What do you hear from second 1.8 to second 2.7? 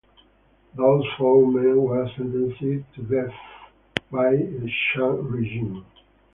were sentenced